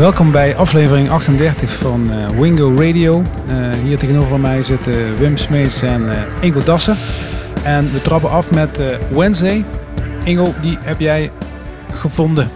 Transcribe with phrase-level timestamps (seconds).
[0.00, 3.22] Welkom bij aflevering 38 van uh, Wingo Radio.
[3.48, 6.96] Uh, hier tegenover mij zitten Wim Smeets en uh, Ingo Dassen.
[7.62, 9.64] En we trappen af met Wednesday.
[10.24, 11.30] Ingo, die heb jij
[11.94, 12.50] gevonden.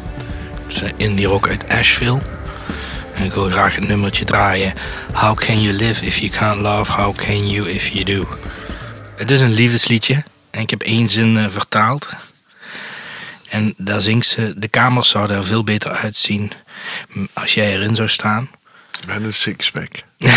[0.66, 2.21] Ze indie rock uit Asheville.
[3.15, 4.73] En ik wil graag het nummertje draaien.
[5.13, 6.93] How can you live if you can't love?
[6.93, 8.29] How can you if you do?
[9.16, 10.24] Het is een liefdesliedje.
[10.51, 12.09] En ik heb één zin vertaald.
[13.49, 16.52] En daar zingt ze, de kamers zouden er veel beter uitzien
[17.33, 18.51] als jij erin zou staan.
[19.07, 19.93] Met een sixpack.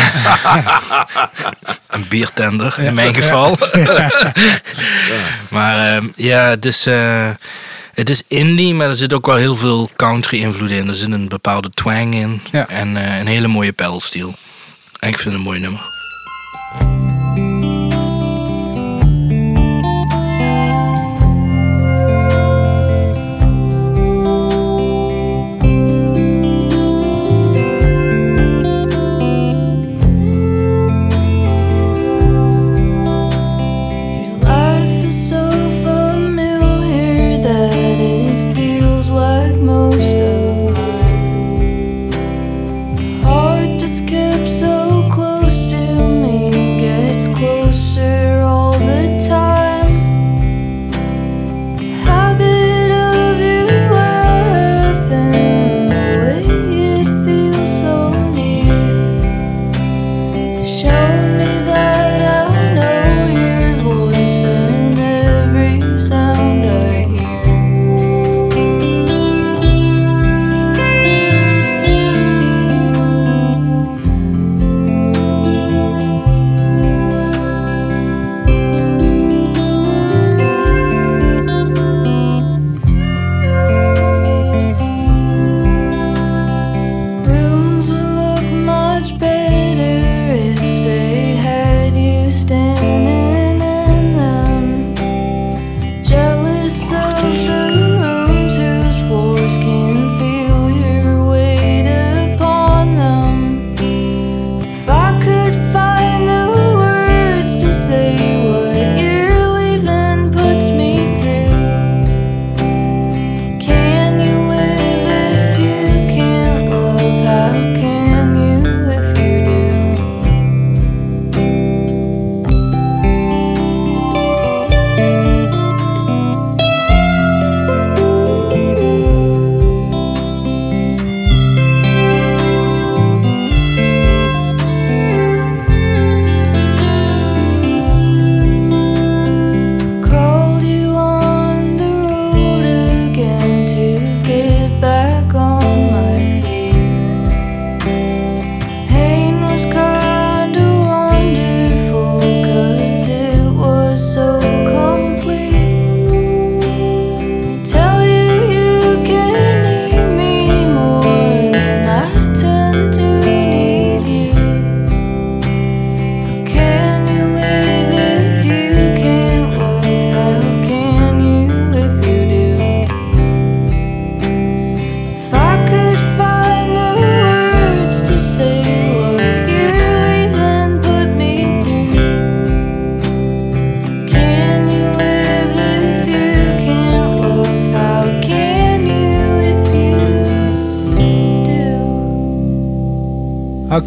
[1.88, 3.58] een biertender in mijn geval.
[5.50, 7.30] maar uh, ja, het is, uh,
[7.94, 10.88] het is indie, maar er zit ook wel heel veel country invloed in.
[10.88, 14.36] Er zit een bepaalde twang in en uh, een hele mooie pedalsteel.
[15.00, 15.97] En ik vind het een mooi nummer.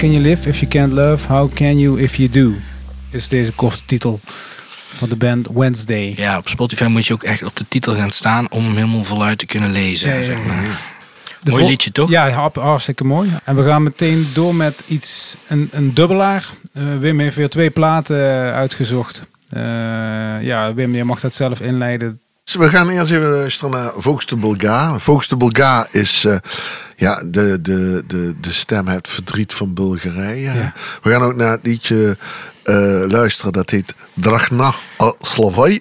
[0.00, 1.26] Can you live if you can't love?
[1.26, 2.54] How can you if you do?
[3.10, 4.20] Is deze korte titel
[4.96, 6.12] van de band Wednesday.
[6.16, 9.02] Ja, op Spotify moet je ook echt op de titel gaan staan om hem helemaal
[9.02, 10.14] voluit te kunnen lezen.
[10.14, 10.64] Ja, zeg maar.
[11.44, 12.10] mooi liedje toch?
[12.10, 13.30] Ja, hartstikke mooi.
[13.44, 16.46] En we gaan meteen door met iets, een, een dubbelaar.
[16.74, 19.22] Uh, Wim heeft weer twee platen uh, uitgezocht.
[19.56, 19.62] Uh,
[20.42, 22.20] ja, Wim, je mag dat zelf inleiden.
[22.58, 25.00] We gaan eerst even luisteren naar Volks de Bulgaar.
[25.00, 26.36] Volks de Bulgaar is uh,
[27.00, 30.72] ja, de, de, de, de stem het verdriet van Bulgarije.
[31.02, 32.16] We gaan ook naar het liedje
[32.64, 34.74] uh, luisteren dat heet Drachna
[35.20, 35.80] Slavai.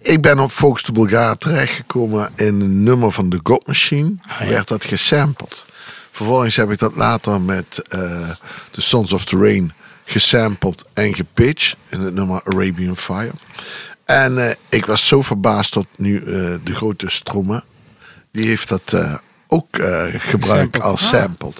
[0.00, 4.14] Ik ben op Volks de Bulgaar terechtgekomen in een nummer van de God Machine.
[4.26, 5.64] Ah, werd dat gesampled.
[6.10, 8.30] Vervolgens heb ik dat later met uh,
[8.70, 9.72] The Sons of the Rain
[10.04, 13.32] gesampled en gepitcht in het nummer Arabian Fire.
[14.04, 16.24] En uh, ik was zo verbaasd tot nu
[16.64, 17.64] de grote Stromme.
[18.32, 18.94] Die heeft dat
[19.52, 19.66] uh, ook
[20.18, 21.52] gebruikt als sample.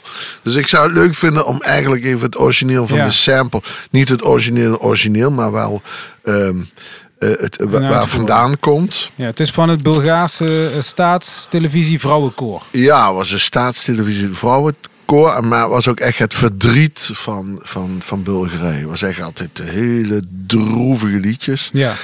[0.43, 3.05] Dus ik zou het leuk vinden om eigenlijk even het origineel van ja.
[3.05, 3.63] de sample.
[3.91, 5.83] Niet het origineel origineel, maar wel
[6.25, 6.71] um,
[7.19, 9.11] het, waar vandaan komt.
[9.15, 12.63] Ja, het is van het Bulgaarse staatstelevisie Vrouwenkoor.
[12.71, 17.61] Ja, het was een staatstelevisie Vrouwenkoor koor, maar het was ook echt het verdriet van,
[17.63, 18.81] van, van Bulgarije.
[18.81, 21.71] Het was echt altijd hele droevige liedjes.
[21.73, 21.95] Ja.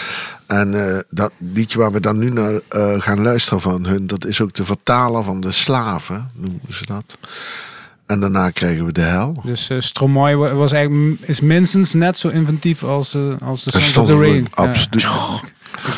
[0.49, 4.25] En eh, dat liedje waar we dan nu naar eh, gaan luisteren van hun, dat
[4.27, 7.19] is ook de vertaler van de slaven, noemen ze dat.
[8.07, 9.41] En daarna krijgen we de hel.
[9.45, 13.97] Dus uh, Stromae wa- was eigenlijk, is minstens net zo inventief als, als de Sons
[13.97, 14.47] of the Rain.
[14.51, 15.07] absoluut.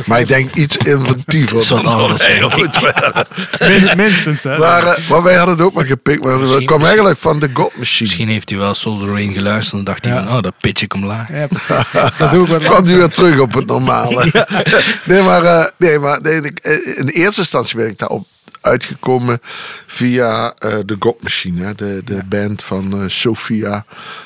[0.07, 3.29] Maar ik denk iets inventiever dan anders dat.
[3.69, 4.59] Min- minstens, hè?
[4.59, 6.23] Maar, eh, maar wij hadden het ook maar gepikt.
[6.23, 8.09] Maar het Misschien- kwam eigenlijk van de God Machine.
[8.09, 8.75] Misschien heeft hij wel
[9.07, 10.25] Rain geluisterd en dacht hij Ja.
[10.27, 11.29] van, oh, dat pitch ik omlaag.
[11.29, 11.91] Ja, precies.
[12.19, 14.29] Dat doe ik wat kwam hij weer terug op het normale.
[15.05, 18.27] Nee, maar, eh, nee, maar nee, eh, in eerste instantie ben ik daarop
[18.61, 19.39] uitgekomen
[19.87, 21.75] via eh, de God Machine.
[21.75, 23.85] De de band van eh, Sophia,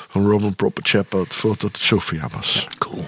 [0.09, 2.67] van Roman Proper Chapel, voordat het Sophia was.
[2.77, 3.07] Cool.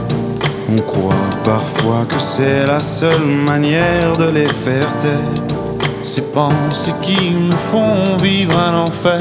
[0.73, 1.13] On croit
[1.43, 5.57] parfois que c'est la seule manière de les faire taire.
[6.01, 9.19] Ces pensées qui nous font vivre un enfer.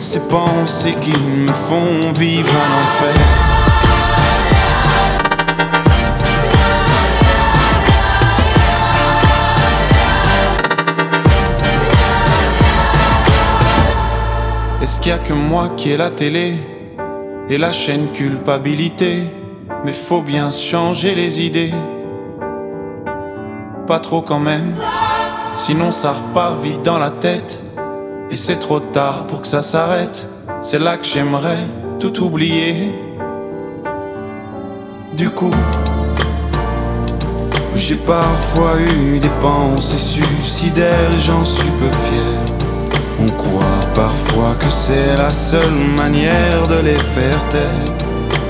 [0.00, 3.20] ces pensées qui me font vivre un enfer.
[14.80, 16.77] Est-ce qu'il y a que moi qui ai la télé?
[17.50, 19.22] Et la chaîne culpabilité
[19.84, 21.72] Mais faut bien changer les idées.
[23.86, 24.74] Pas trop quand même,
[25.54, 27.62] sinon ça repart vite dans la tête.
[28.30, 30.28] Et c'est trop tard pour que ça s'arrête.
[30.60, 31.64] C'est là que j'aimerais
[31.98, 32.92] tout oublier.
[35.14, 35.54] Du coup,
[37.74, 42.57] j'ai parfois eu des pensées suicidaires et j'en suis peu fier.
[43.20, 47.94] On croit parfois que c'est la seule manière de les faire taire.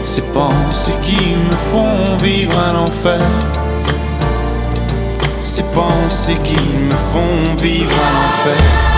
[0.05, 3.21] Ces pensées qui me font vivre un enfer.
[5.43, 8.98] Ces pensées qui me font vivre un enfer.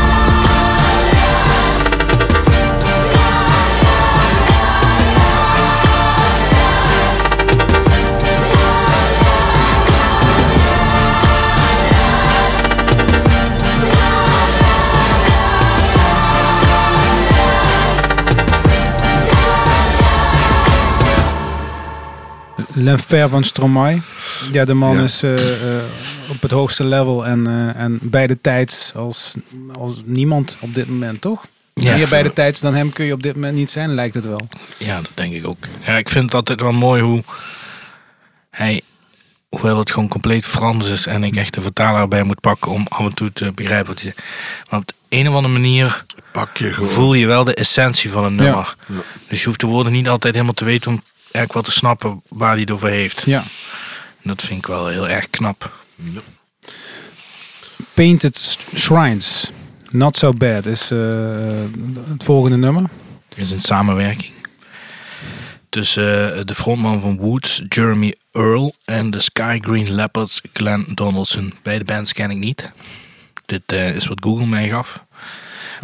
[22.81, 24.01] L'Enfer van Stromae.
[24.51, 25.03] Ja, de man Ja.
[25.03, 25.83] is eh, eh,
[26.29, 29.33] op het hoogste level en, eh, en bij de tijd als,
[29.73, 31.45] als niemand op dit moment, toch?
[31.73, 31.95] Ja.
[31.95, 34.25] Meer bij de tijd dan hem kun je op dit moment niet zijn, lijkt het
[34.25, 34.47] wel.
[34.77, 35.57] Ja, dat denk ik ook.
[35.85, 37.23] Ja, ik vind het altijd wel mooi hoe
[38.49, 38.81] hij,
[39.49, 42.85] hoewel het gewoon compleet Frans is en ik echt de vertaler bij moet pakken om
[42.89, 44.27] af en toe te begrijpen wat hij zegt.
[44.69, 48.23] Maar op de een of andere manier Pak je voel je wel de essentie van
[48.23, 48.41] een Ja.
[48.41, 48.75] nummer.
[49.27, 52.21] Dus je hoeft de woorden niet altijd helemaal te weten om eigenlijk wel te snappen
[52.27, 53.25] waar hij het over heeft.
[53.25, 53.43] Ja.
[54.21, 55.71] En dat vind ik wel heel erg knap.
[57.93, 59.51] Painted Shrines.
[59.89, 60.99] Not So Bad is eh,
[62.11, 62.83] het volgende nummer.
[63.29, 64.33] Het is een samenwerking
[65.71, 71.53] tussen eh, de frontman van Woods, Jeremy Earl, en de Sky Green Leopards, Glenn Donaldson.
[71.63, 72.71] Beide bands ken ik niet.
[73.45, 75.03] Dit eh, is wat Google mij gaf.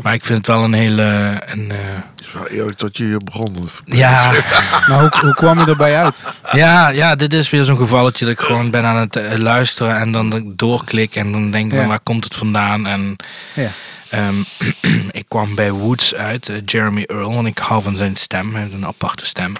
[0.01, 1.03] Maar ik vind het wel een hele...
[1.45, 1.77] Een, eh,
[2.15, 3.69] Het is wel eerlijk dat je hier begon.
[3.85, 4.31] ja,
[4.87, 6.33] Maar hoe, hoe kwam je erbij uit?
[6.51, 9.97] ja, ja, dit is weer zo'n gevalletje dat ik gewoon ben aan het eh, luisteren
[9.99, 11.87] en dan doorklik en dan denk van Ja.
[11.87, 13.15] waar komt het vandaan en...
[13.53, 13.69] Ja.
[14.09, 14.35] Ehm,
[15.11, 18.51] ik kwam bij Woods uit, eh, Jeremy Earl, want ik hou van zijn stem.
[18.53, 19.53] Hij heeft een aparte stem.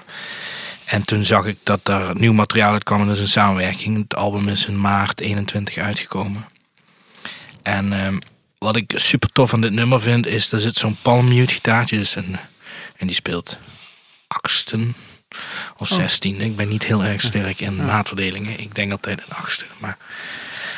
[0.86, 3.98] En toen zag ik dat er nieuw materiaal uitkwam en dat is een samenwerking.
[3.98, 6.46] Het album is in maart 21 uitgekomen.
[7.64, 8.18] En ehm,
[8.60, 11.98] wat ik super tof aan dit nummer vind, is er zit zo'n palm mute gitaartje.
[11.98, 12.38] Dus een,
[12.98, 13.58] en die speelt
[14.28, 14.96] achtsten
[15.78, 16.42] of zestien.
[16.42, 18.60] Ik ben niet heel erg sterk in maatverdelingen.
[18.60, 19.66] Ik denk altijd een achtste.
[19.78, 19.98] Maar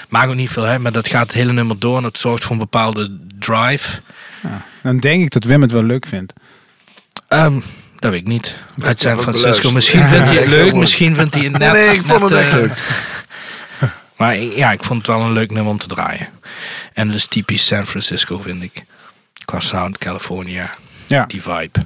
[0.09, 0.81] maakt ook niet veel uit.
[0.81, 4.01] Maar dat gaat het hele nummer door en het zorgt voor een bepaalde drive.
[4.43, 4.65] Ja.
[4.83, 6.33] Dan denk ik dat Wim het wel leuk vindt.
[7.27, 7.59] Ehm,
[7.99, 8.55] dat weet ik niet.
[8.83, 9.71] Uit San Francisco.
[9.71, 10.73] Misschien vindt hij het leuk.
[10.73, 11.85] Misschien vindt hij het Nee, net...
[11.85, 12.77] nee, ik vond het net, echt eh, leuk.
[14.19, 16.27] Maar ja, ik vond het wel een leuk nummer om te draaien.
[16.93, 18.83] En het is typisch San Francisco, vind ik.
[19.45, 20.69] Qua sound, California,
[21.07, 21.25] Ja.
[21.25, 21.85] die vibe.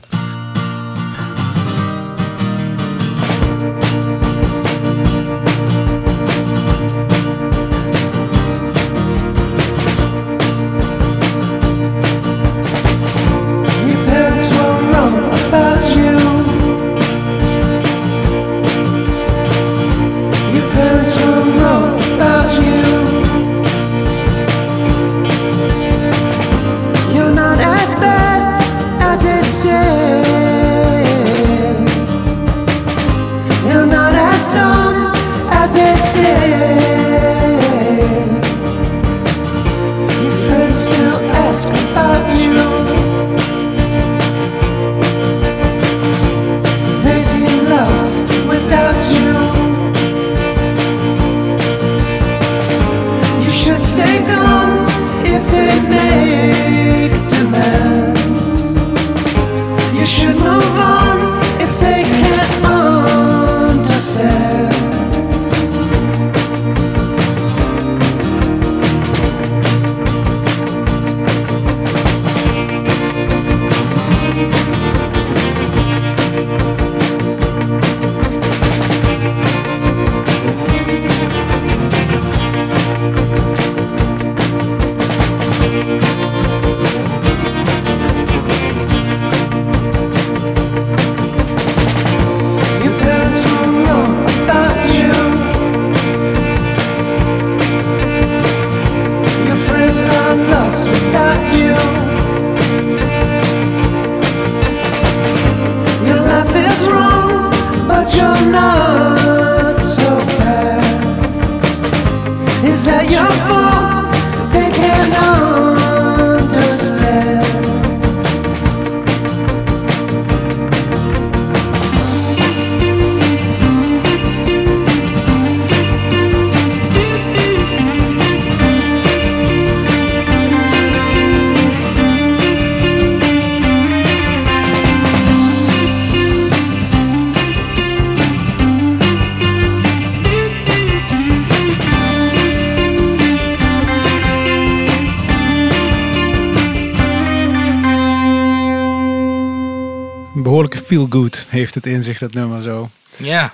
[150.94, 152.90] Feel good heeft het in zich, dat nummer zo.
[153.18, 153.54] Ja,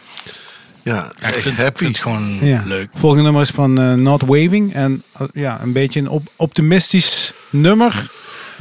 [0.83, 1.77] Ja, ja, ik, vind, ik happy.
[1.77, 2.63] vind het gewoon Ja.
[2.65, 2.89] leuk.
[2.95, 4.73] Volgende nummer is van eh, Not Waving.
[4.73, 8.11] En eh, ja, een beetje een op- optimistisch nummer.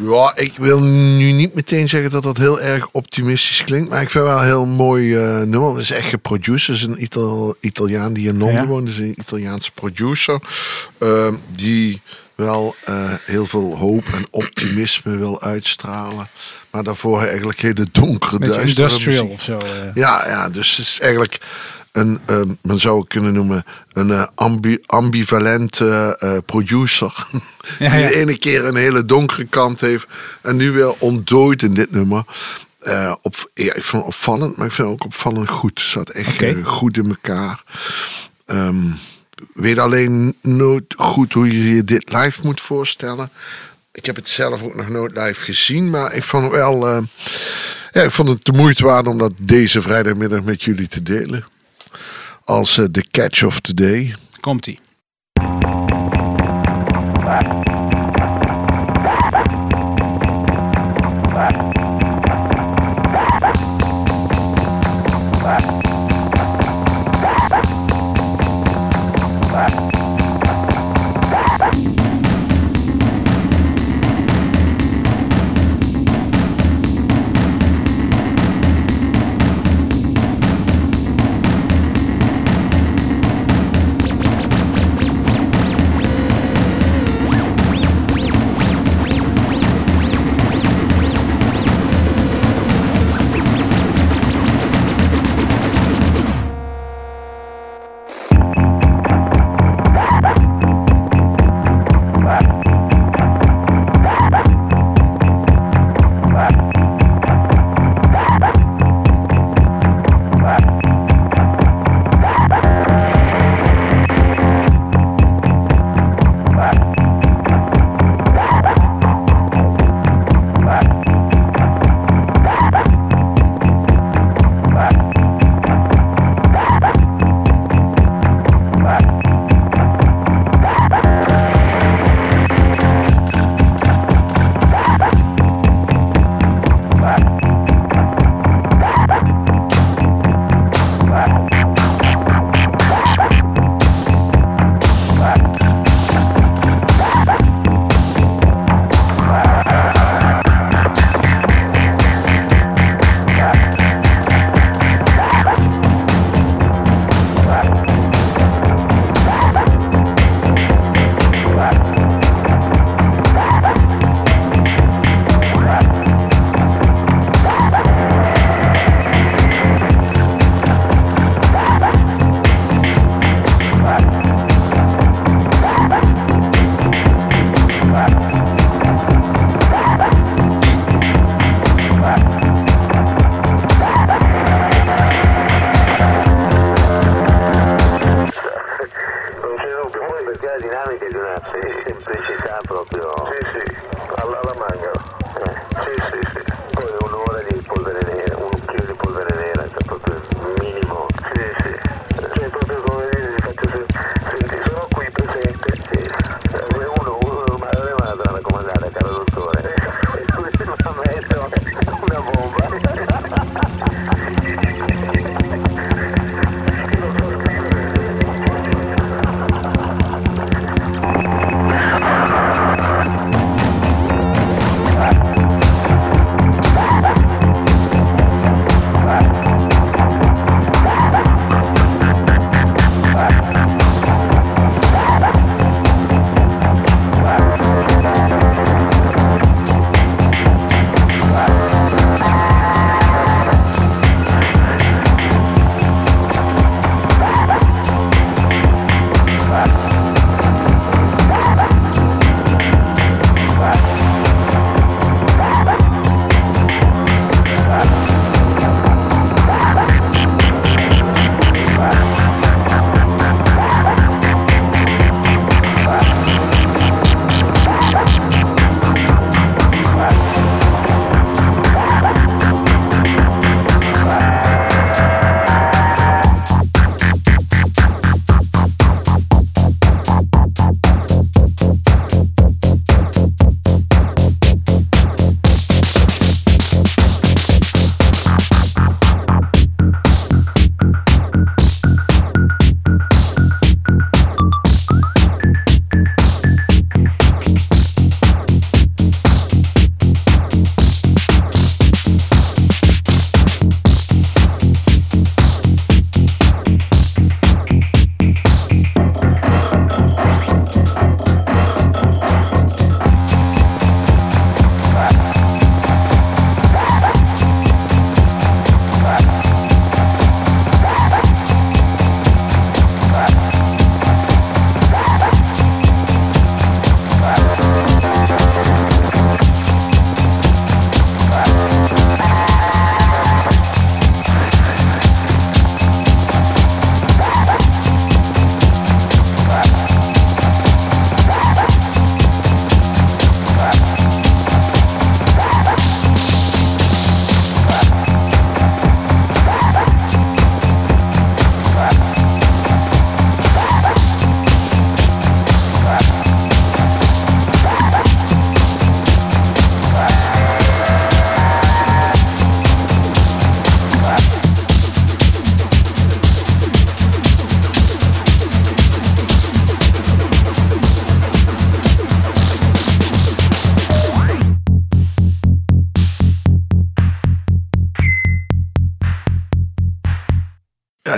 [0.02, 3.88] Ja, ik wil nu niet meteen zeggen dat dat heel erg optimistisch klinkt.
[3.90, 5.70] Maar ik vind het wel een heel mooi eh, nummer.
[5.70, 6.66] Het is echt geproduced.
[6.66, 8.66] Het is een Ital Italiaan die in Londen Ja.
[8.66, 8.86] woont.
[8.86, 10.38] Dus een Italiaanse producer.
[10.98, 12.00] ehm, die
[12.34, 16.28] wel eh, heel veel hoop en optimisme wil uitstralen.
[16.78, 19.38] Maar daarvoor eigenlijk hele donkere, Beetje duistere industrial muziek.
[19.38, 19.58] of zo.
[19.58, 19.94] eh.
[19.94, 21.38] Ja, ja, dus het is eigenlijk
[21.92, 27.12] een, ehm, men zou het kunnen noemen, een eh, ambi ambivalente eh, producer.
[27.78, 30.06] Ja, Die de ene keer een hele donkere kant heeft
[30.42, 32.24] en nu weer ontdooid in dit nummer.
[33.22, 35.80] Op, ja, ik vond het opvallend, maar ik vind het ook opvallend goed.
[35.80, 37.62] Het zat echt goed in elkaar.
[38.46, 38.90] Ehm,
[39.54, 43.30] weet alleen nooit goed hoe je je dit live moet voorstellen.
[43.98, 46.88] Ik heb het zelf ook nog nooit live gezien, maar ik vond wel.
[46.88, 47.02] eh,
[47.90, 51.46] ja, ik vond het de moeite waard om dat deze vrijdagmiddag met jullie te delen.
[52.44, 54.14] Als eh, de catch of the day.
[54.40, 54.80] Komt-ie.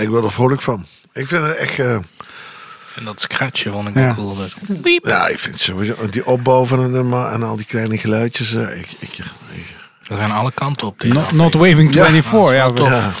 [0.09, 0.85] Word er vrolijk van.
[1.13, 1.79] Ik vind het echt...
[1.79, 4.13] eh, Ik vind dat scratchen vond ik Ja.
[4.13, 4.37] cool.
[5.01, 5.95] Ja, ik vind sowieso...
[6.09, 8.53] Die opbau van een nummer en al die kleine geluidjes.
[8.53, 9.75] eh, ik, ik, ik-
[10.07, 11.03] We gaan alle kanten op.
[11.03, 12.05] Not, not Waving Ja.
[12.05, 12.53] 24.
[12.53, 12.89] Ja, tof.
[12.89, 13.11] ja.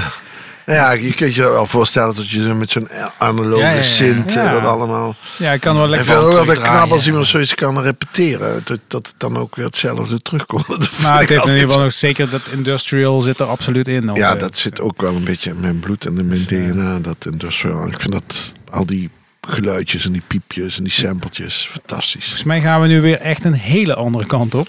[0.68, 3.82] Nou ja, je kunt je wel voorstellen dat je met zo'n analoge Ja, ja, ja.
[3.82, 4.52] synth eh, Ja.
[4.52, 5.14] dat allemaal...
[5.38, 6.06] ja, ik kan wel Ik lekker...
[6.06, 7.10] vind het ook altijd terugdraaien, knap als ja.
[7.10, 8.60] iemand zoiets kan repeteren.
[8.64, 10.66] Dat, dat het dan ook weer hetzelfde terugkomt.
[10.78, 13.46] Dat vind Maar het ik heeft in ieder geval nog zeker dat industrial zit er
[13.46, 14.10] absoluut in.
[14.14, 16.72] Ja, dat zit ook wel een beetje in mijn bloed en in mijn Dus, eh,
[16.72, 16.98] DNA.
[16.98, 17.86] Dat industrial.
[17.86, 22.24] Ik vind dat al die geluidjes en die piepjes en die sampletjes fantastisch.
[22.24, 24.68] Volgens mij gaan we nu weer echt een hele andere kant op.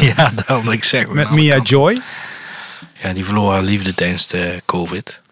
[0.00, 1.08] Ja, daarom dat ik zeg.
[1.08, 2.00] Met Mia Joy.
[3.02, 5.24] Ja, die verloor haar liefde tijdens de COVID.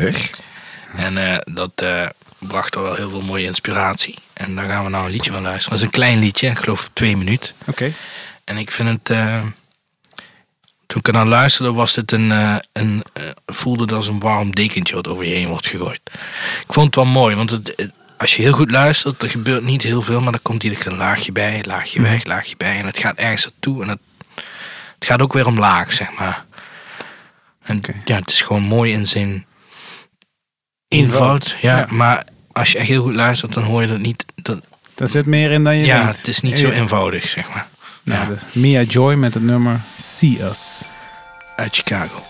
[0.00, 0.40] Echt?
[0.96, 2.06] En eh, dat eh,
[2.38, 4.14] bracht er wel heel veel mooie inspiratie.
[4.32, 5.70] En daar gaan we nou een liedje van luisteren.
[5.70, 7.54] Dat is een klein liedje, ik geloof twee minuten.
[7.66, 7.92] Oké.
[8.44, 9.10] En ik vind het.
[9.10, 9.42] eh,
[10.86, 12.32] toen ik er naar luisterde, was het een.
[12.32, 13.04] eh, een
[13.46, 16.00] voelde het als een warm dekentje wat over je heen wordt gegooid.
[16.66, 19.62] Ik vond het wel mooi, want het, het- als je heel goed luistert, er gebeurt
[19.62, 22.78] niet heel veel, maar er komt iedere keer een laagje bij, laagje weg, laagje bij.
[22.78, 23.98] En het gaat ergens naartoe en het,
[24.94, 26.44] het gaat ook weer omlaag, zeg maar.
[27.62, 27.94] En Oké.
[28.04, 29.46] ja, het is gewoon mooi in zijn
[30.88, 31.56] eenvoud.
[31.60, 31.86] Ja, Ja.
[31.90, 34.24] maar als je echt heel goed luistert, dan hoor je dat niet.
[34.34, 36.16] Dat, Daar zit meer in dan je ja, denkt.
[36.16, 37.66] het is niet zo eenvoudig, zeg maar.
[38.02, 38.28] Nou, Ja.
[38.28, 40.82] dus Mia Joy met het nummer See Us.
[41.56, 42.22] Uit Chicago.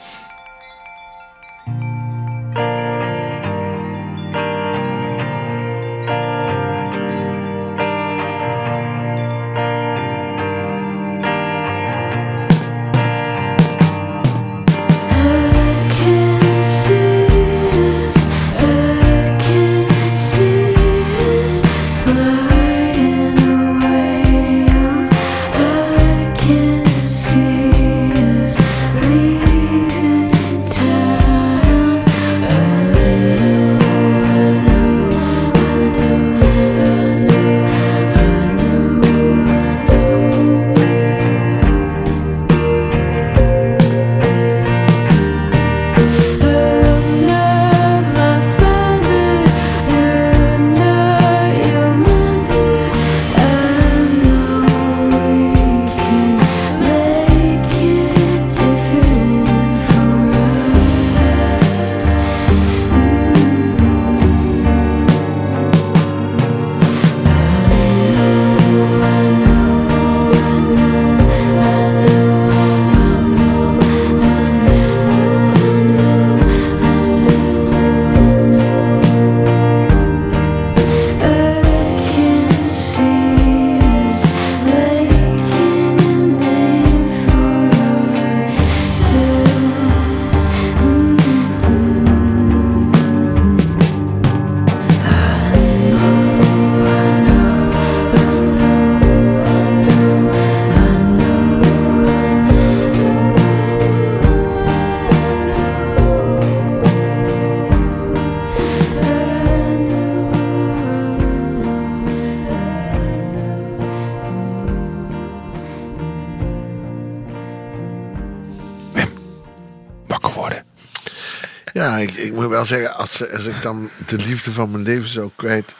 [122.16, 125.30] Ik, ik moet wel zeggen, als, als ik dan de liefde van mijn leven zo
[125.36, 125.74] kwijt,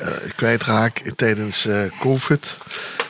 [0.00, 2.56] eh, kwijtraak tijdens eh, COVID,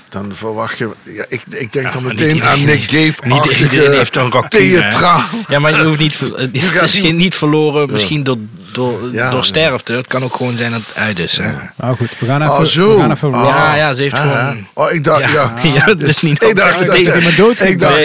[0.09, 0.91] dan verwacht je...
[1.03, 3.15] Ja, ik, ik denk dan meteen aan Nick Cave.
[3.23, 5.23] Niet iedereen heeft een theatraal.
[5.49, 8.37] Ja, maar je hoeft niet, het gaat is niet- verloren, misschien door,
[8.73, 9.31] door, Ja.
[9.31, 9.93] door sterfte.
[9.93, 11.37] Het kan ook gewoon zijn dat het uit is.
[11.37, 11.51] Hè?
[11.77, 12.55] Nou goed, we gaan even...
[12.55, 12.95] Oh, zo.
[12.95, 13.45] We gaan even Oh.
[13.49, 14.67] Ja, ja, ze heeft Ah, gewoon...
[14.73, 15.53] Oh, ik dacht, ja.
[15.63, 17.99] Ja, ja, dat is niet Ik dacht, iemand dood Ik dacht,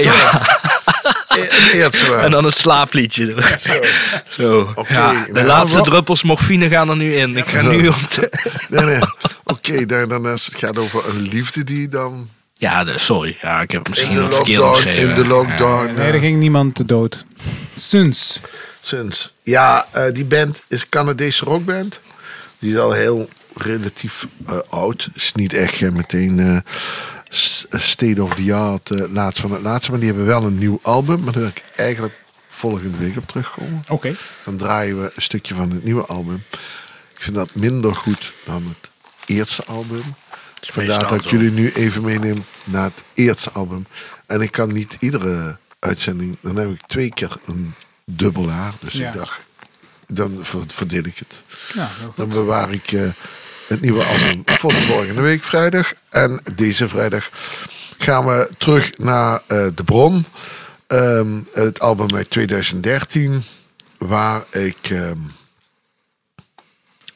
[2.21, 3.35] En dan het slaapliedje.
[4.29, 4.71] Zo.
[4.75, 7.37] Oké, Ja, de nou, laatste wat- druppels morfine gaan er nu in.
[7.37, 8.31] Ik ga nu op de...
[8.69, 8.99] Nee, nee.
[9.43, 13.37] Oké, dan, dan is het gaat over een liefde die dan Ja, de, sorry.
[13.41, 15.09] Ja, ik heb misschien wat verkeerd omschreven.
[15.09, 15.85] in de lockdown.
[15.85, 17.23] Nee, eh, er ging niemand te dood.
[17.77, 18.39] Suns.
[18.79, 19.33] Sinds.
[19.43, 22.01] Ja, eh, die band is een Canadese rockband.
[22.59, 25.09] Die is al heel relatief eh, oud.
[25.13, 26.57] Is niet echt eh, meteen eh,
[27.37, 29.89] state of the art eh, laatste van het laatste.
[29.91, 31.23] Maar die hebben wel een nieuw album.
[31.23, 33.81] Maar daar wil ik eigenlijk volgende week op terugkomen.
[33.89, 34.15] Oké.
[34.43, 36.43] Dan draaien we een stukje van het nieuwe album.
[37.15, 38.89] Ik vind dat minder goed dan het
[39.25, 40.03] eerste album.
[40.61, 43.85] Vandaar dat ik jullie nu even meeneem naar het eerste album.
[44.25, 47.73] En ik kan niet iedere uitzending, dan heb ik twee keer een
[48.05, 48.73] dubbel haar.
[48.79, 49.07] Dus Ja.
[49.07, 49.39] ik dacht,
[50.05, 51.43] dan ver- verdeel ik het.
[51.73, 51.89] Ja.
[52.15, 53.07] Dan bewaar ik eh,
[53.73, 55.93] het nieuwe album voor de volgende week vrijdag.
[56.09, 57.29] En deze vrijdag
[57.97, 60.25] gaan we terug naar eh, De Bron.
[60.87, 63.43] Ehm, het album uit 2013.
[63.97, 65.17] waar ik, ehm,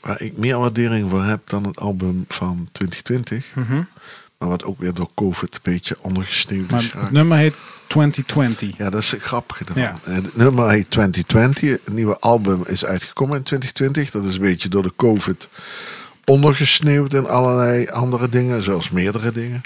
[0.01, 3.55] waar ik meer waardering voor heb dan het album van 2020.
[3.55, 3.81] Mhm.
[4.37, 7.55] Maar wat ook weer door COVID een beetje ondergesneeuwd Maar is het nummer heet
[7.87, 8.77] 2020.
[8.77, 9.77] Ja, dat is grappig gedaan.
[9.77, 9.99] Ja.
[10.03, 11.69] Het nummer heet 2020.
[11.69, 14.11] Het nieuwe album is uitgekomen in 2020.
[14.11, 15.49] Dat is een beetje door de COVID
[16.29, 19.61] ondergesneeuwd in allerlei andere dingen, zoals meerdere dingen.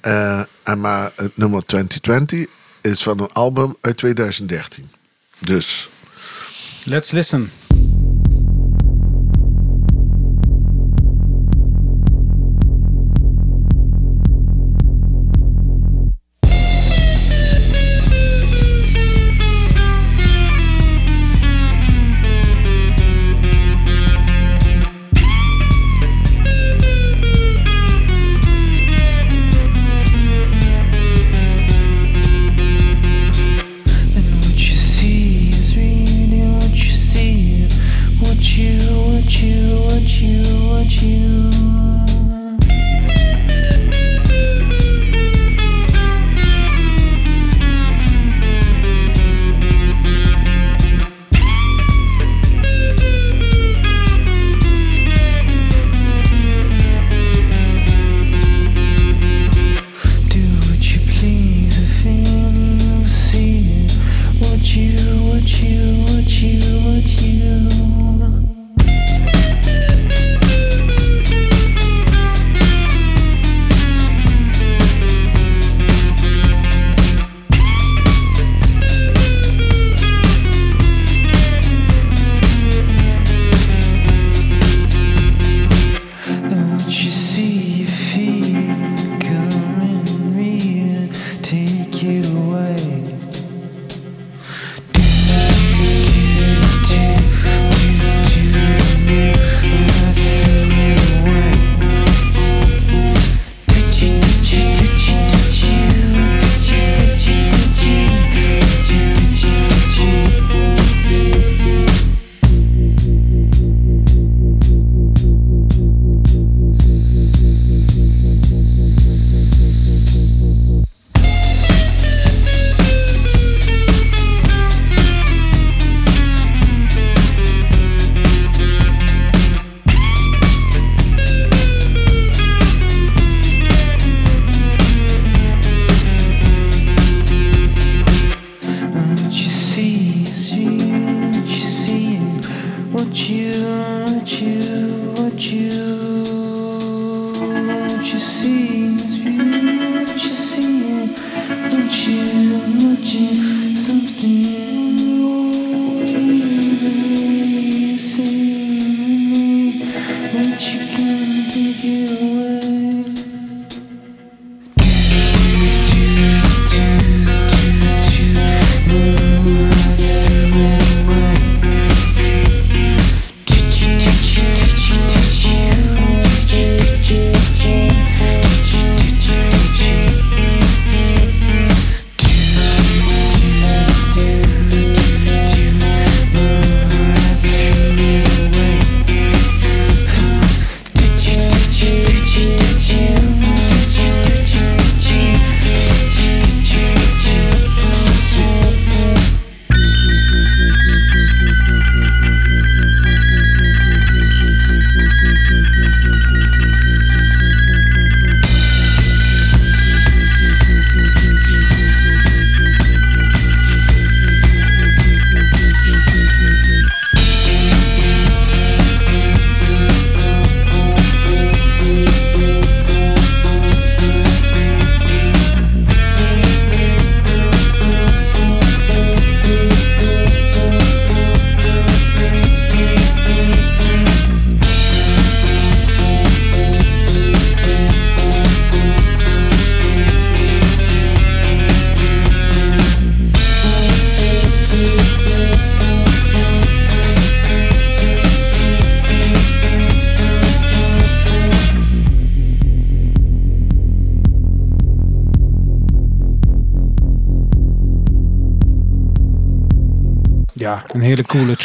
[0.00, 2.46] Eh, en maar het nummer 2020
[2.80, 4.90] is van een album uit 2013.
[5.38, 5.90] Dus
[6.84, 7.50] Let's listen.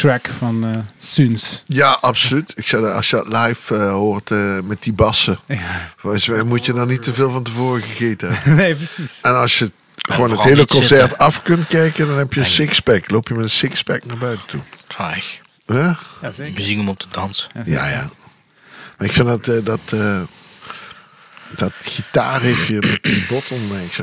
[0.00, 1.62] Track van eh Suns.
[1.66, 2.52] ja, absoluut.
[2.56, 5.90] Ik zei, dat als je dat live eh, hoort eh, met die bassen, Ja.
[5.96, 8.56] volgens mij moet je dan niet te veel van tevoren gegeten hebben.
[8.64, 9.20] nee, precies.
[9.22, 11.18] En als je gewoon het hele concert zitten.
[11.18, 13.10] af kunt kijken, dan heb je een sixpack.
[13.10, 14.60] Loop je met een sixpack naar buiten toe.
[14.88, 15.22] Saai.
[15.66, 15.96] Huh?
[16.22, 16.52] Ja, zeker.
[16.52, 17.50] Muziek om op te dansen.
[17.64, 18.10] Ja, ja.
[18.98, 20.22] Maar ik vind dat, eh, dat, eh,
[21.56, 24.02] dat gitaarriffje met die bottleneck zo...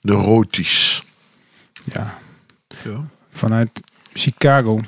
[0.00, 1.02] Neurotisch.
[1.92, 2.18] Ja.
[2.84, 3.04] Ja.
[3.32, 3.70] Vanuit
[4.12, 4.80] Chicago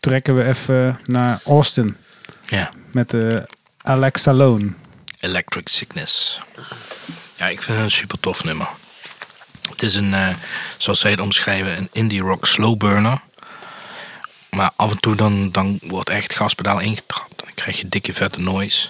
[0.00, 1.96] trekken we even naar Austin
[2.46, 2.70] Ja.
[2.90, 3.38] met eh
[3.82, 4.72] Alex Alone.
[5.20, 6.40] Electric Sickness.
[7.36, 8.68] Ja, ik vind het een super tof nummer.
[9.70, 10.28] Het is een, eh,
[10.78, 13.20] zoals zij het omschrijven, een indie rock slow burner.
[14.50, 17.36] Maar af en toe dan, dan wordt echt gaspedaal ingetrapt.
[17.36, 18.88] Dan krijg je dikke vette noise.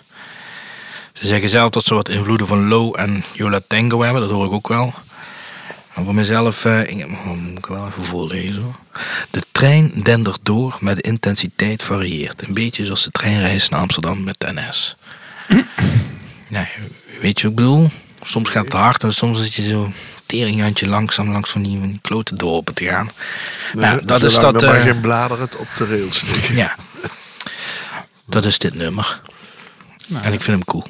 [1.12, 4.22] Ze zeggen zelf dat ze wat invloeden van Low en Yola Tango hebben.
[4.22, 4.94] Dat hoor ik ook wel.
[5.94, 8.62] Maar voor mezelf, eh, ik, oh, moet ik wel even voorlezen.
[8.62, 8.78] hoor.
[9.30, 12.46] De trein dendert door, maar de intensiteit varieert.
[12.46, 14.96] Een beetje zoals de treinreis naar Amsterdam met de NS.
[16.48, 16.66] Nee,
[17.20, 17.88] weet je wat ik bedoel?
[18.22, 19.90] Soms gaat het hard en soms zit je zo
[20.26, 23.10] teringhandje langzaam langs van die, van die klote dorpen te gaan.
[23.72, 24.62] nou, dat is dat.
[24.62, 26.56] er maar eh, geen bladeren het op de rails liggen.
[26.56, 26.76] ja.
[28.26, 29.20] Dat is dit nummer.
[30.08, 30.86] Nou, En ik vind hem cool.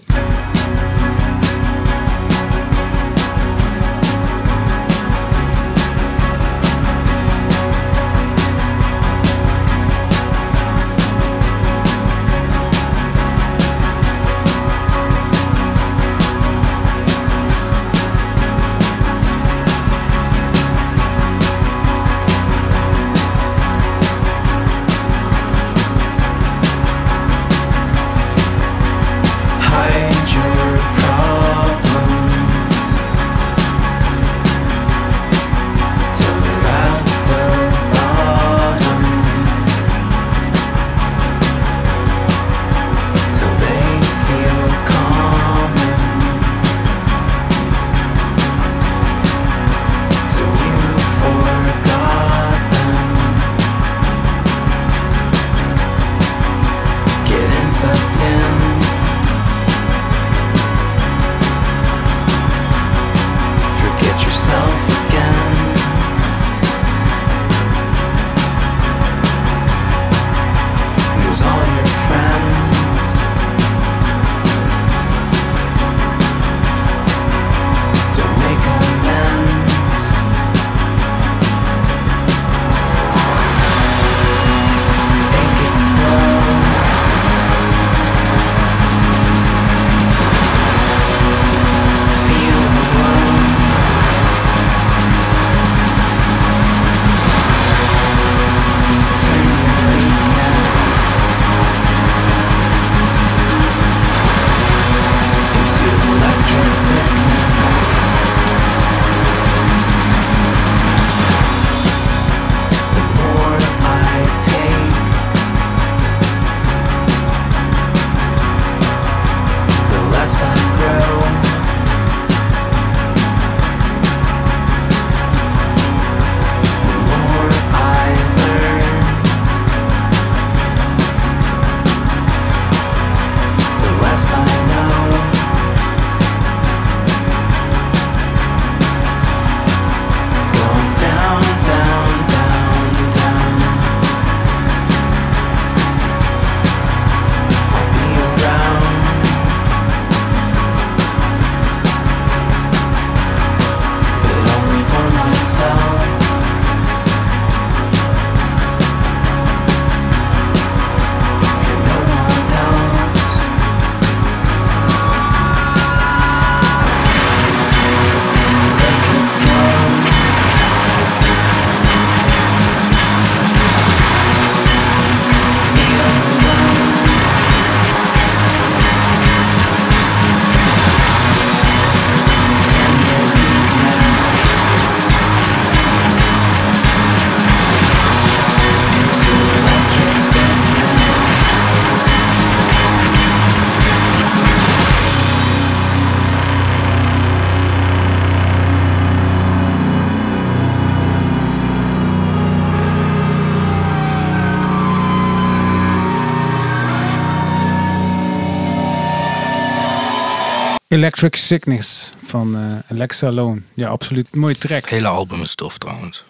[210.94, 213.60] Electric Sickness van eh, Alexa Alone.
[213.74, 214.34] Ja, absoluut.
[214.34, 214.80] Mooie track.
[214.80, 216.24] Het hele album is tof trouwens.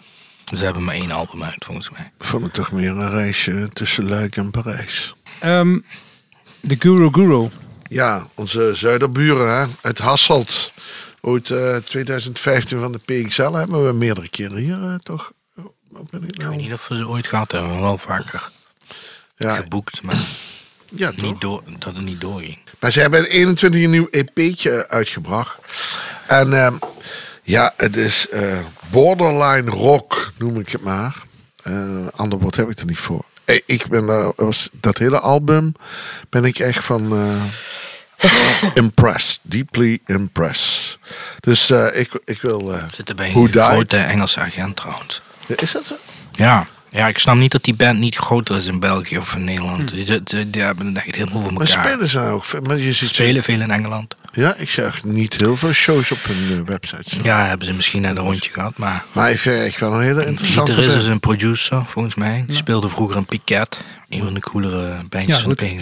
[0.55, 2.11] Ze hebben maar één album uit volgens mij.
[2.19, 5.15] Ik vond het toch meer een reisje tussen Luik en Parijs.
[5.39, 5.79] Ehm,
[6.61, 7.49] de Guru Guru.
[7.89, 10.73] Ja, onze zuiderburen hè, uit Hasselt.
[11.21, 15.31] Ooit eh, 2015 van de PXL hebben we meerdere keren hier eh, toch
[16.09, 18.51] ben ik Ik weet niet of we ze ooit gehad hebben, wel vaker
[19.35, 20.25] Ja, geboekt, maar
[20.91, 21.21] ja toch?
[21.21, 22.57] niet door, dat het niet doorging.
[22.79, 25.57] Maar ze hebben 21 een nieuw EP'tje uitgebracht.
[26.27, 26.75] En ehm,
[27.43, 28.57] ja, het is eh,
[28.89, 31.15] borderline rock, noem ik het maar.
[31.63, 33.25] Eh ander woord heb ik er niet voor.
[33.45, 35.71] Eh, Ik ben daar, was, dat hele album
[36.29, 37.13] ben ik echt van
[38.73, 39.39] impressed.
[39.43, 40.97] Deeply impressed.
[41.39, 42.73] Dus ik, ik wil...
[42.73, 45.21] eh, Zitten bij een grote Engelse agent trouwens.
[45.47, 45.95] is dat zo?
[46.31, 46.67] Ja.
[46.95, 49.89] Ja, ik snap niet dat die band niet groter is in België of in Nederland.
[49.89, 51.85] Die, die, die- die hebben het echt helemaal voor Maar elkaar.
[51.85, 52.45] spelen ze ook?
[52.45, 52.61] veel?
[52.61, 54.15] Maar je Ze ziet spelen veel in Engeland.
[54.31, 57.13] Ja, ik zag niet heel veel shows op hun eh, websites.
[57.23, 59.03] Ja, hebben ze misschien net een rondje gehad, maar...
[59.11, 62.43] Maar ik vind echt wel een hele interessante gitarist is een producer, volgens mij.
[62.47, 63.81] Die speelde vroeger in Piquet.
[64.09, 65.81] Een van de coolere bandjes van de.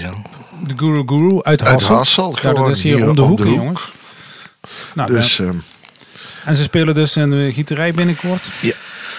[0.68, 1.96] De Guru Guru uit Uit Hassel.
[1.96, 3.58] Hassel, Ja, dat is hier, hier om de om hoek, de hè, hoek.
[3.60, 3.92] jongens.
[4.94, 5.56] Nou, Dus ehm,
[6.46, 8.50] En ze spelen dus in de gieterij binnenkort.
[8.60, 8.74] ja,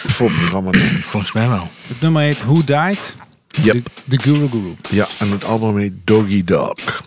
[0.07, 0.71] voor het programma.
[1.03, 1.71] Volgens mij wel.
[1.87, 3.15] Het nummer heet Who Died?
[3.63, 3.75] Yep.
[3.75, 4.75] De, de Guru Guru.
[4.91, 7.05] Ja, en het album heet Doggy Dog.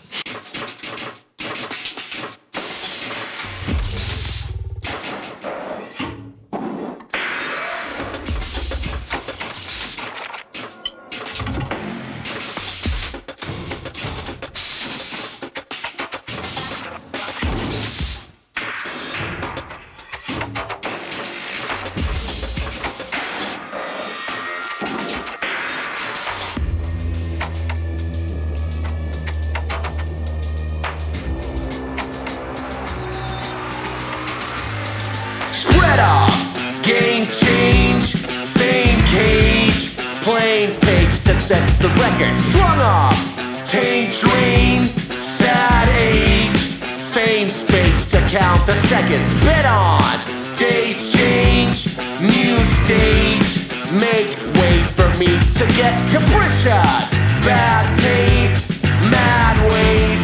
[37.29, 42.35] Change, same cage, plain page to set the record.
[42.35, 43.17] Strung off,
[43.63, 44.85] tame drain,
[45.19, 46.55] sad age,
[46.99, 49.33] same space to count the seconds.
[49.43, 50.17] Bid on,
[50.55, 57.11] days change, new stage, make way for me to get capricious.
[57.43, 60.23] Bad taste, mad ways,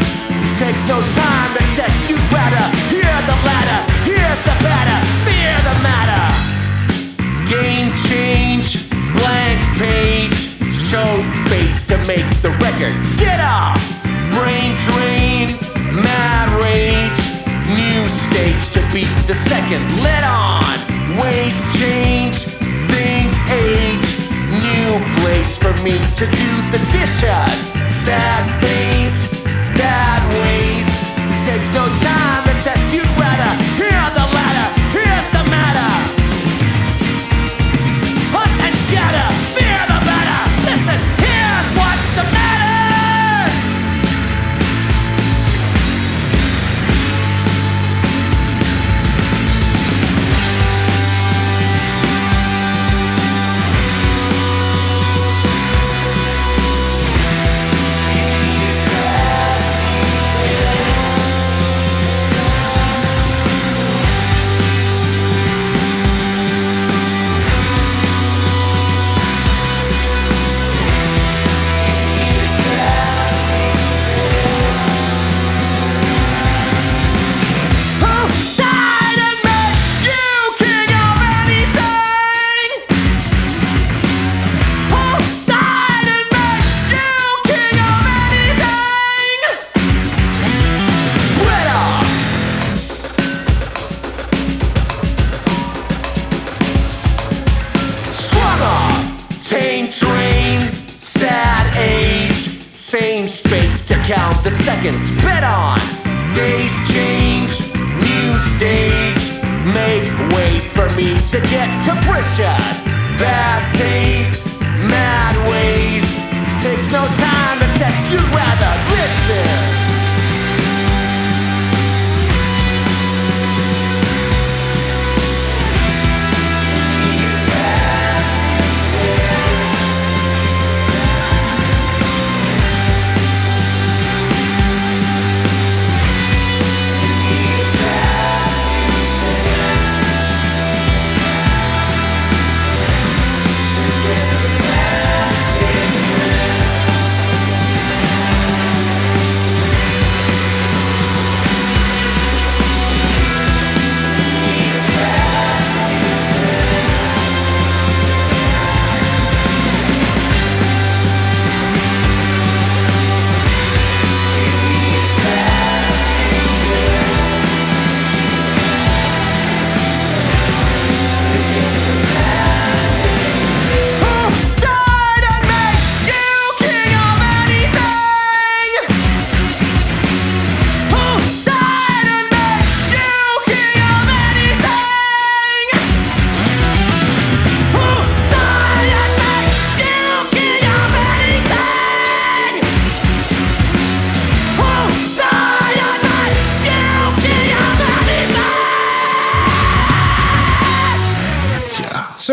[0.59, 2.09] takes no time to test.
[2.09, 3.92] You better hear the ladder.
[7.83, 8.89] Game change.
[9.11, 10.39] Blank page.
[10.71, 11.19] Show
[11.51, 12.95] face to make the record.
[13.19, 13.75] Get up.
[14.31, 15.51] Brain drain.
[15.91, 17.19] Mad rage.
[17.67, 19.83] New stage to beat the second.
[20.01, 20.79] Let on.
[21.19, 22.55] Ways change.
[22.87, 24.07] Things age.
[24.47, 27.59] New place for me to do the dishes.
[27.91, 29.43] Sad face.
[29.75, 30.87] Bad ways.
[31.45, 32.52] Takes no time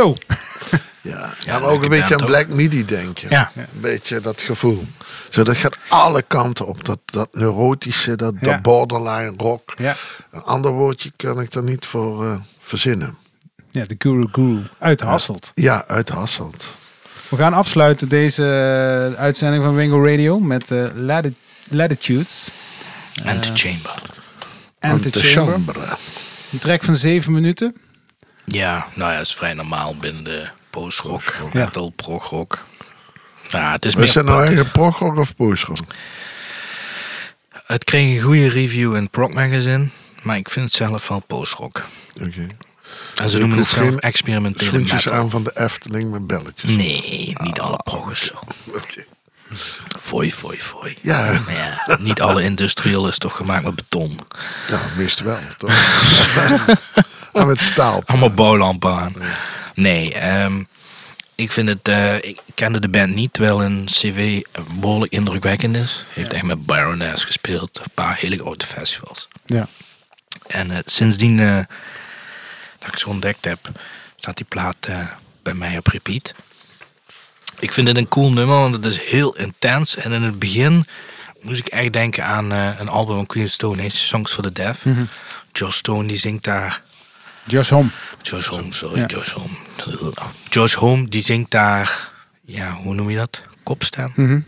[0.01, 0.14] Zo.
[1.03, 3.28] Ja, Ja, maar ook een beetje aan Black Midi denken.
[3.30, 3.51] Ja.
[3.57, 4.84] Een beetje dat gevoel.
[5.30, 6.84] Zo, dat gaat alle kanten op.
[6.84, 8.51] Dat, dat neurotische, dat, Ja.
[8.53, 9.74] dat borderline rock.
[9.78, 9.96] Ja.
[10.30, 13.16] Een ander woordje kan ik er niet voor eh, verzinnen.
[13.70, 15.53] Ja, de Guru Guru uit Hasselt.
[15.55, 16.76] Ja, uit Hasselt.
[17.28, 18.44] We gaan afsluiten deze
[19.14, 21.34] eh, uitzending van Wingo Radio met eh, Lati-
[21.68, 22.48] Latitudes
[23.24, 24.03] En de Chamber.
[24.80, 25.55] and the Chamber.
[25.55, 25.96] Chambre.
[26.53, 27.74] Een track van zeven minuten.
[28.53, 31.61] Ja, nou ja, dat is vrij normaal binnen de post-rock, Ja.
[31.64, 32.59] metal, prog-rock.
[33.48, 35.76] Ja, het is Is het nou eigen progrock of postrock?
[37.66, 39.88] Het kreeg een goede review in Prog Magazine,
[40.22, 41.84] maar ik vind het zelf wel post-rock.
[42.22, 42.46] Oké.
[43.14, 45.20] En ze noemen het zelf geen experimentele Schoentjes metal.
[45.20, 46.70] aan van de Efteling met belletjes.
[46.70, 48.38] Nee, niet alle prog is zo.
[48.74, 49.05] Oké.
[50.01, 50.98] Fooi, fooi, fooi.
[51.01, 51.32] Ja,
[51.86, 54.18] Ja, niet alle industrieel is toch gemaakt met beton.
[54.68, 55.72] ja, meestal wel, toch?
[57.33, 58.03] met staal.
[58.07, 59.14] Allemaal bouwlampen aan.
[59.74, 60.62] Nee, ehm,
[61.35, 61.89] ik vind het...
[61.89, 64.43] eh, ik kende de band niet, terwijl een cv
[64.78, 66.05] behoorlijk indrukwekkend is.
[66.12, 67.78] Heeft echt met Baroness gespeeld.
[67.78, 69.28] Een paar hele grote festivals.
[69.47, 69.68] Ja.
[70.47, 71.57] En eh, sindsdien eh,
[72.78, 73.59] dat ik ze ontdekt heb,
[74.16, 74.89] staat die plaat
[75.43, 76.35] bij mij op repeat.
[77.61, 79.97] Ik vind het een cool nummer, want het is heel intens.
[79.97, 80.87] En in het begin
[81.41, 84.53] moest ik echt denken aan eh, een album van Queen Stone Age, Songs for the
[84.53, 84.85] Deaf.
[85.53, 86.83] Josh Stone die zingt daar...
[87.47, 87.91] Josh Hom.
[88.22, 89.07] Josh Home, sorry, Ja.
[89.07, 89.53] Josh Home.
[90.49, 92.11] Josh Home die zingt daar,
[92.45, 93.43] ja, hoe noem je dat?
[93.62, 94.12] Kopstem?
[94.16, 94.41] Mhm.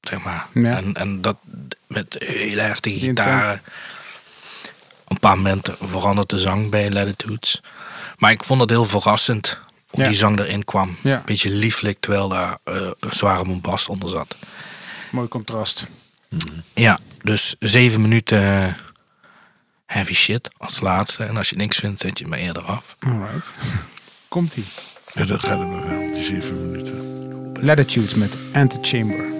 [0.00, 0.46] zeg maar.
[0.54, 0.76] Ja.
[0.76, 1.36] En, en dat
[1.86, 3.60] met hele heftige gitaren.
[5.04, 7.60] Op een paar momenten verandert de zang bij Latitudes.
[8.18, 10.08] Maar ik vond het heel verrassend hoe Ja.
[10.08, 10.96] die zang erin kwam.
[11.02, 11.22] Ja.
[11.24, 14.36] Beetje lieflijk, terwijl daar eh, een zware bombast onder zat.
[15.10, 15.84] Mooi contrast.
[16.74, 18.76] Ja, dus zeven minuten
[19.86, 21.24] heavy shit als laatste.
[21.24, 22.96] En als je niks vindt, zet je het maar eerder af.
[22.98, 23.50] Alright.
[24.28, 24.64] Komt-ie.
[25.14, 27.52] En dat redden we wel, die zeven minuten.
[27.60, 29.33] Latitudes met Antechamber.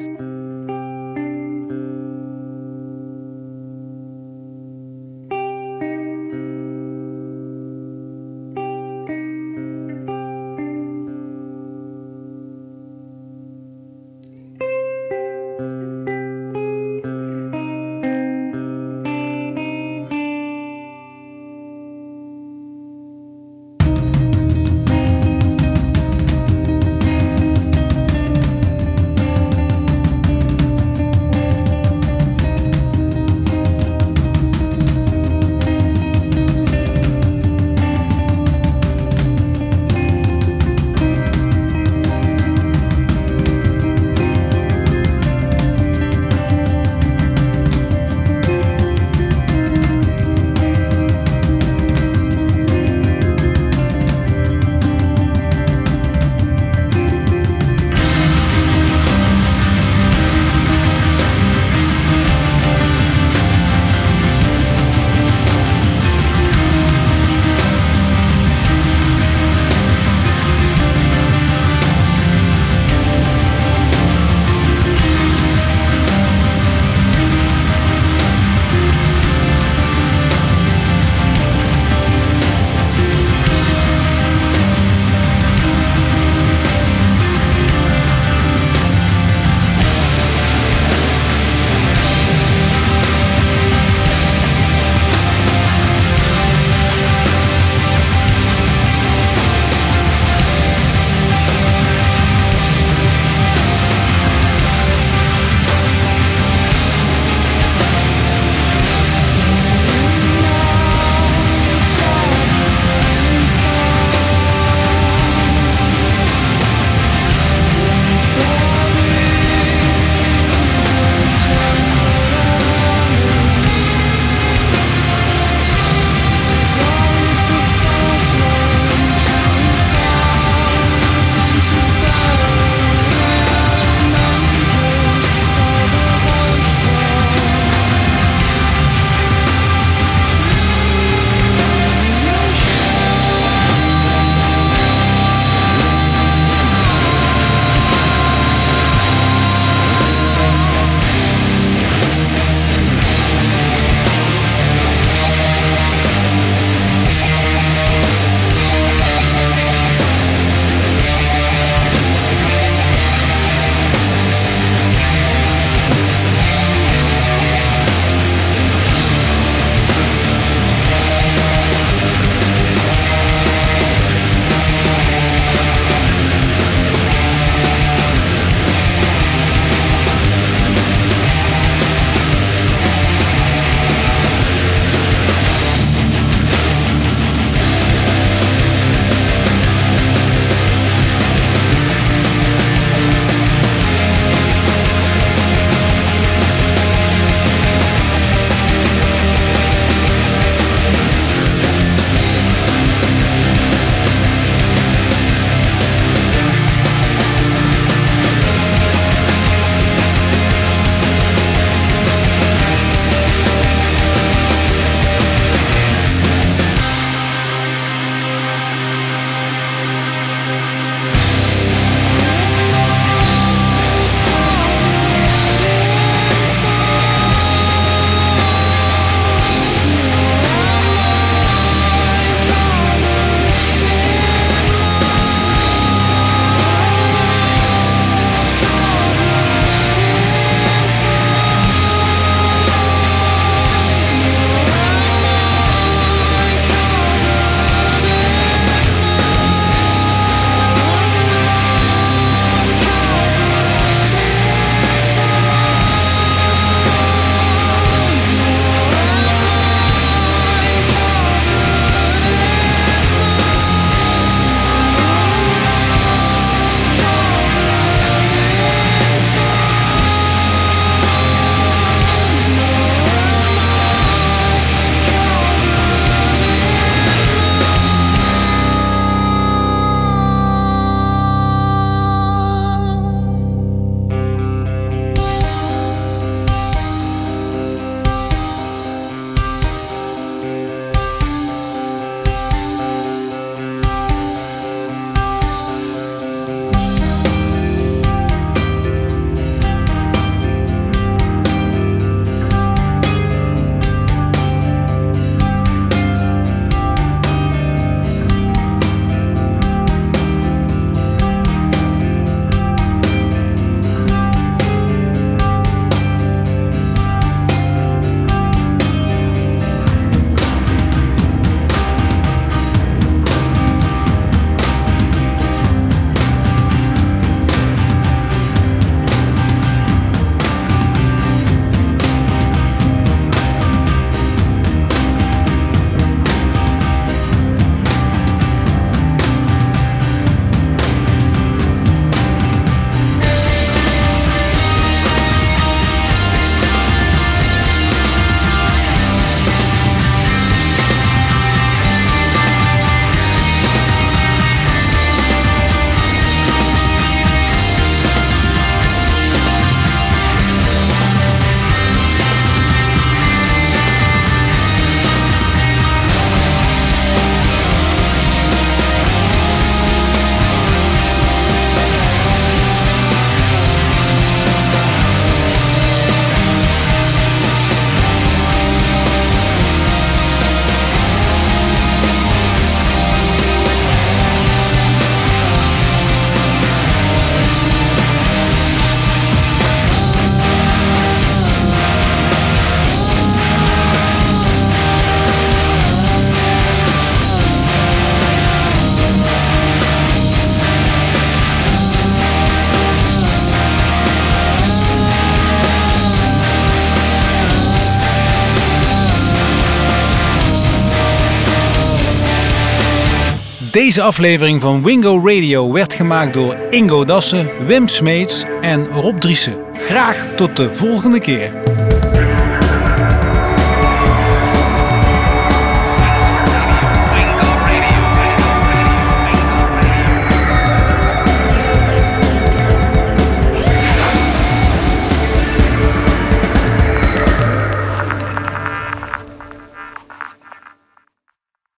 [413.74, 419.54] Deze aflevering van Wingo Radio werd gemaakt door Ingo Dassen, Wim Smeets en Rob Driessen.
[419.72, 421.73] Graag tot de volgende keer.